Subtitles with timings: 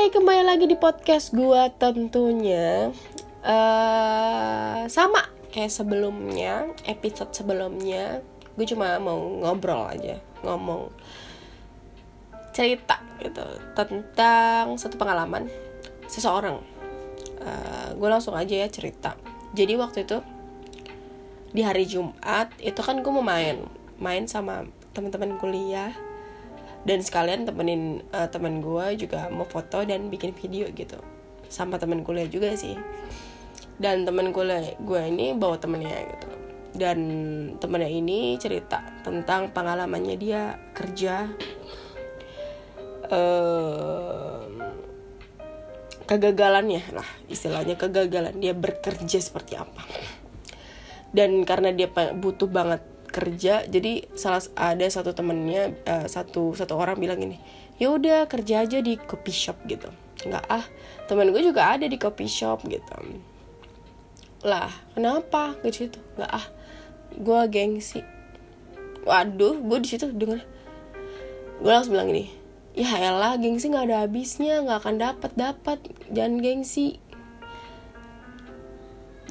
[0.00, 2.88] Hai, kembali lagi di podcast gua tentunya.
[3.44, 8.24] Uh, Sama kayak sebelumnya, episode sebelumnya
[8.56, 10.88] Gue cuma mau ngobrol aja, ngomong
[12.56, 13.44] Cerita gitu
[13.76, 15.52] tentang satu pengalaman
[16.08, 16.64] seseorang.
[17.36, 19.20] Uh, Gue langsung aja ya cerita.
[19.52, 20.24] Jadi waktu itu
[21.52, 23.68] di hari Jumat itu kan gue mau main
[24.00, 24.64] Main sama
[24.96, 25.92] teman-teman kuliah
[26.80, 30.96] dan sekalian temenin uh, teman gue juga mau foto dan bikin video gitu.
[31.50, 32.78] Sama temen kuliah juga sih.
[33.76, 36.28] Dan temen kuliah gue ini bawa temennya gitu.
[36.70, 36.98] Dan
[37.60, 41.28] temennya ini cerita tentang pengalamannya dia kerja
[43.10, 44.46] uh,
[46.06, 49.84] kegagalannya lah istilahnya kegagalan dia bekerja seperti apa.
[51.10, 56.96] Dan karena dia butuh banget kerja jadi salah ada satu temennya uh, satu satu orang
[56.96, 57.36] bilang gini
[57.80, 59.88] ya udah kerja aja di coffee shop gitu.
[60.28, 60.64] Nggak ah
[61.08, 62.92] temen gue juga ada di coffee shop gitu.
[64.44, 65.56] Lah kenapa?
[65.58, 65.96] Ke situ.
[66.20, 66.46] Nggak ah
[67.16, 68.04] gue gengsi.
[69.08, 70.44] Waduh gue di situ denger.
[71.60, 72.40] Gue langsung bilang gini
[72.70, 75.78] ya elah gengsi nggak ada habisnya nggak akan dapat dapat
[76.12, 77.00] jangan gengsi.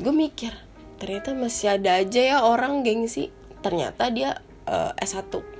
[0.01, 0.51] Gue mikir
[0.99, 5.59] ternyata masih ada aja ya orang gengsi ternyata dia uh, S1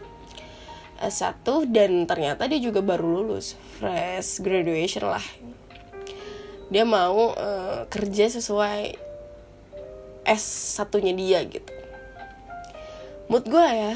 [1.00, 3.56] S1 dan ternyata dia juga baru lulus.
[3.80, 5.24] Fresh graduation lah.
[6.68, 9.00] Dia mau uh, kerja sesuai
[10.28, 11.72] S1 nya dia gitu.
[13.32, 13.96] Mood gue ya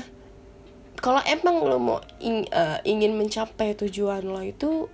[1.04, 4.88] kalau emang lo mau ing, uh, ingin mencapai tujuan lo itu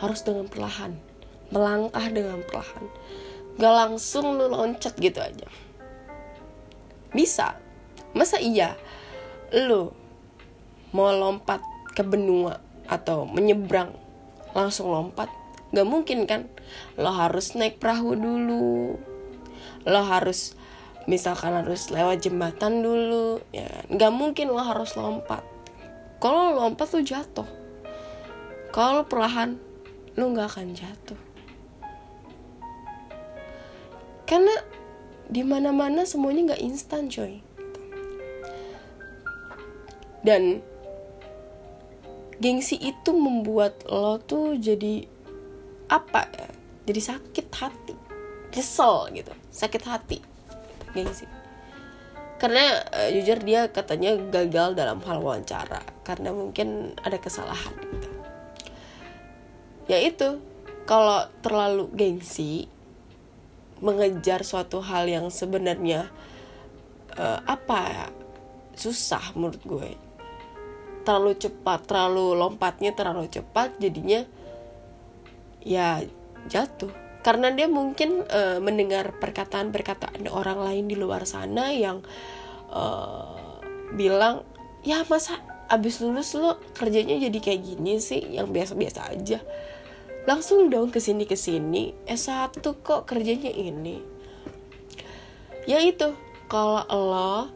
[0.00, 0.96] harus dengan perlahan.
[1.52, 2.88] Melangkah dengan perlahan.
[3.60, 5.48] Gak langsung lo loncat gitu aja.
[7.12, 7.60] Bisa
[8.16, 8.80] masa iya?
[9.52, 9.92] Lo
[10.96, 11.60] mau lompat
[11.92, 12.58] ke benua
[12.88, 13.92] atau menyeberang
[14.56, 15.28] langsung lompat?
[15.76, 16.48] Gak mungkin kan?
[16.96, 18.96] Lo harus naik perahu dulu.
[19.84, 20.56] Lo harus
[21.06, 23.68] misalkan harus lewat jembatan dulu ya.
[23.92, 25.44] Nggak mungkin lo harus lompat.
[26.18, 27.46] Kalau lompat tuh jatuh.
[28.74, 29.60] Kalau perlahan
[30.16, 31.20] lo nggak akan jatuh.
[34.26, 34.56] Karena
[35.30, 37.42] di mana mana semuanya nggak instan coy
[40.26, 40.58] dan
[42.42, 45.06] gengsi itu membuat lo tuh jadi
[45.86, 46.48] apa ya?
[46.86, 47.94] Jadi sakit hati.
[48.50, 49.30] Kesel gitu.
[49.54, 50.18] Sakit hati.
[50.90, 51.26] Gengsi.
[52.36, 55.82] Karena uh, jujur dia katanya gagal dalam hal wawancara.
[56.02, 58.10] Karena mungkin ada kesalahan gitu.
[59.86, 60.42] Ya itu.
[60.86, 62.70] Kalau terlalu gengsi
[63.82, 66.06] mengejar suatu hal yang sebenarnya
[67.18, 68.06] uh, apa ya?
[68.76, 70.05] Susah menurut gue
[71.06, 74.26] terlalu cepat terlalu lompatnya terlalu cepat jadinya
[75.62, 76.02] ya
[76.50, 76.90] jatuh.
[77.22, 82.02] Karena dia mungkin uh, mendengar perkataan-perkataan orang lain di luar sana yang
[82.70, 83.58] uh,
[83.94, 84.46] bilang
[84.86, 88.22] ya masa abis lulus lo kerjanya jadi kayak gini sih?
[88.30, 89.38] Yang biasa-biasa aja.
[90.26, 93.98] Langsung dong ke sini ke sini S1 kok kerjanya ini.
[95.66, 96.14] Ya itu
[96.46, 97.50] kalau lo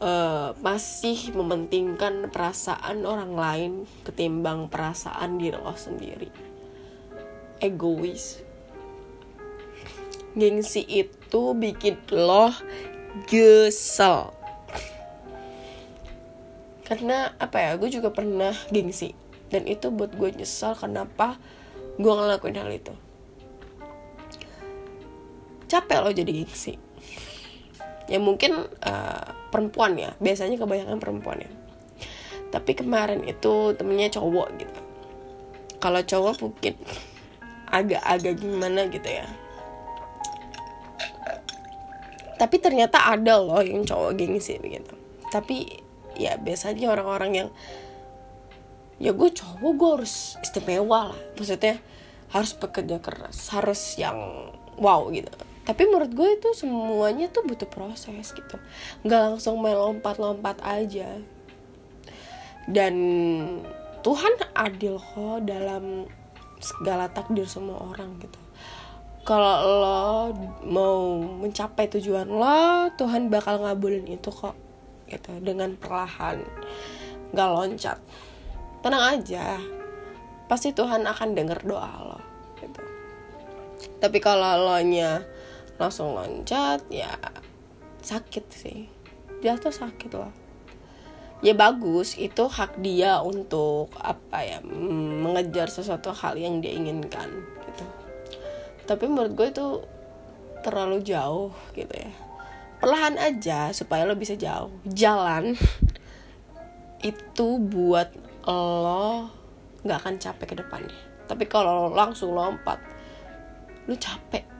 [0.00, 3.72] uh, masih mementingkan perasaan orang lain
[4.04, 6.30] ketimbang perasaan diri lo sendiri.
[7.60, 8.44] Egois.
[10.36, 12.52] Gengsi itu bikin lo
[13.24, 14.36] gesel
[16.86, 19.10] karena apa ya gue juga pernah gengsi.
[19.50, 21.34] Dan itu buat gue nyesal kenapa
[21.98, 22.94] gue ngelakuin hal itu.
[25.66, 26.78] Capek lo jadi gengsi.
[28.06, 30.10] Ya mungkin uh, perempuan ya.
[30.18, 31.50] Biasanya kebanyakan perempuan ya.
[32.50, 34.80] Tapi kemarin itu temennya cowok gitu.
[35.82, 36.74] Kalau cowok mungkin
[37.68, 39.26] agak-agak gimana gitu ya.
[42.36, 45.68] Tapi ternyata ada loh yang cowok gengsi begitu tapi
[46.16, 47.48] ya biasanya orang-orang yang
[48.96, 51.20] ya gue cowok gue harus istimewa lah.
[51.36, 51.76] Maksudnya
[52.32, 54.16] harus bekerja keras harus yang
[54.80, 55.30] wow gitu
[55.66, 58.56] tapi menurut gue itu semuanya tuh butuh proses gitu.
[59.02, 61.18] Nggak langsung main lompat-lompat aja.
[62.70, 62.94] Dan
[64.06, 66.06] Tuhan adil kok dalam
[66.62, 68.38] segala takdir semua orang gitu.
[69.26, 70.30] Kalau lo
[70.62, 74.54] mau mencapai tujuan lo Tuhan bakal ngabulin itu kok
[75.10, 76.46] gitu dengan perlahan.
[77.34, 77.98] Nggak loncat.
[78.86, 79.58] Tenang aja.
[80.46, 82.22] Pasti Tuhan akan denger doa lo
[82.62, 82.82] gitu.
[83.98, 85.26] Tapi kalau lo nya
[85.76, 87.12] langsung loncat ya
[88.00, 88.78] sakit sih.
[89.44, 90.32] Jatuh sakit loh.
[91.44, 94.58] Ya bagus itu hak dia untuk apa ya
[95.20, 97.28] mengejar sesuatu hal yang dia inginkan
[97.68, 97.84] gitu.
[98.88, 99.66] Tapi menurut gue itu
[100.64, 102.10] terlalu jauh gitu ya.
[102.80, 104.72] Perlahan aja supaya lo bisa jauh.
[104.88, 105.52] Jalan
[107.10, 108.08] itu buat
[108.48, 109.28] lo
[109.84, 111.00] nggak akan capek ke depannya.
[111.28, 112.80] Tapi kalau lo langsung lompat
[113.86, 114.55] lo capek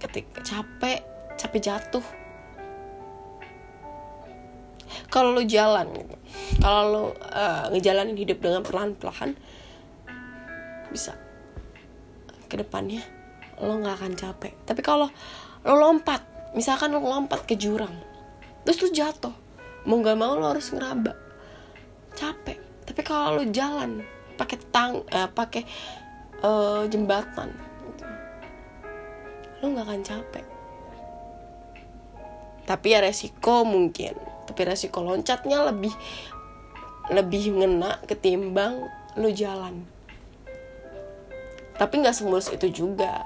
[0.00, 1.04] ketika capek
[1.36, 2.06] capek jatuh.
[5.10, 6.16] Kalau lo jalan gitu
[6.62, 9.34] kalau lo uh, ngejalanin hidup dengan perlahan-perlahan
[10.90, 11.14] bisa.
[12.50, 13.02] Ke depannya
[13.60, 14.52] lo nggak akan capek.
[14.66, 15.06] Tapi kalau
[15.66, 17.94] lo lompat misalkan lo lompat ke jurang
[18.66, 19.34] terus lo jatuh
[19.86, 21.14] mau nggak mau lo harus ngeraba.
[22.14, 22.58] Capek.
[22.86, 24.02] Tapi kalau lo jalan
[24.34, 25.62] pakai tang uh, pakai
[26.40, 27.69] uh, jembatan
[29.60, 30.46] lo nggak akan capek.
[32.64, 34.14] Tapi ya resiko mungkin.
[34.48, 35.92] Tapi resiko loncatnya lebih
[37.10, 38.86] lebih ngena ketimbang
[39.18, 39.82] lu jalan.
[41.74, 43.24] Tapi nggak semulus itu juga.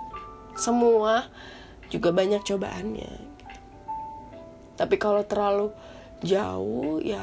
[0.57, 1.27] Semua
[1.91, 3.13] juga banyak cobaannya.
[4.75, 5.71] Tapi kalau terlalu
[6.25, 7.23] jauh ya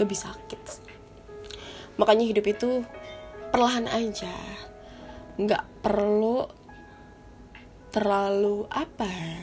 [0.00, 0.62] lebih sakit.
[2.00, 2.84] Makanya hidup itu
[3.52, 4.32] perlahan aja.
[5.36, 6.48] Nggak perlu
[7.96, 9.36] terlalu apa ya?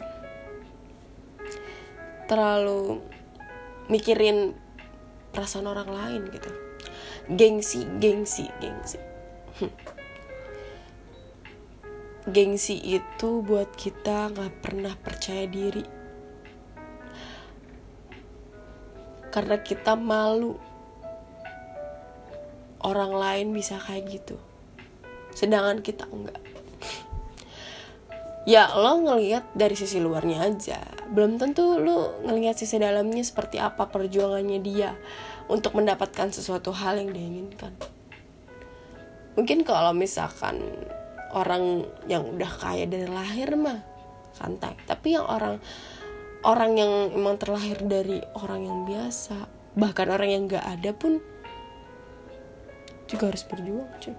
[2.29, 3.01] Terlalu
[3.89, 4.53] mikirin
[5.33, 6.53] perasaan orang lain gitu.
[7.33, 9.01] Gengsi gengsi gengsi.
[9.57, 9.73] Hm.
[12.23, 15.81] gengsi itu buat kita nggak pernah percaya diri.
[19.33, 20.53] Karena kita malu
[22.85, 24.37] orang lain bisa kayak gitu.
[25.33, 26.52] Sedangkan kita enggak
[28.43, 30.79] ya lo ngelihat dari sisi luarnya aja.
[31.11, 34.95] Belum tentu lo ngelihat sisi dalamnya seperti apa perjuangannya dia
[35.47, 37.73] untuk mendapatkan sesuatu hal yang dia inginkan.
[39.33, 40.61] Mungkin kalau misalkan
[41.33, 43.81] orang yang udah kaya dari lahir mah
[44.33, 45.57] santai tapi yang orang
[46.45, 51.17] orang yang emang terlahir dari orang yang biasa bahkan orang yang gak ada pun
[53.09, 54.15] juga harus berjuang cuy.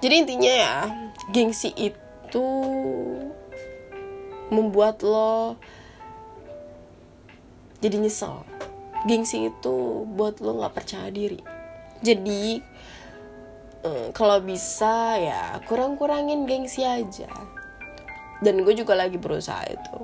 [0.00, 0.74] Jadi intinya ya
[1.34, 2.46] gengsi itu itu
[4.54, 5.58] membuat lo
[7.82, 8.46] jadi nyesel.
[9.02, 11.42] Gengsi itu buat lo nggak percaya diri.
[12.06, 12.62] Jadi
[13.82, 17.34] eh, kalau bisa ya kurang-kurangin gengsi aja.
[18.38, 19.98] Dan gue juga lagi berusaha itu.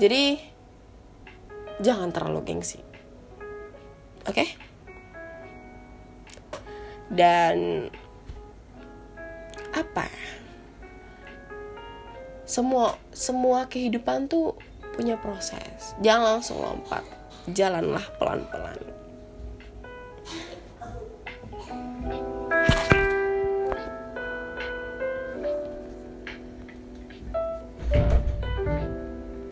[0.00, 0.40] Jadi
[1.84, 2.80] jangan terlalu gengsi.
[4.24, 4.32] Oke?
[4.32, 4.48] Okay?
[7.08, 7.88] dan
[9.72, 10.26] apa ya?
[12.48, 14.56] Semua semua kehidupan tuh
[14.96, 15.92] punya proses.
[16.00, 17.04] Jangan langsung lompat.
[17.52, 18.98] Jalanlah pelan-pelan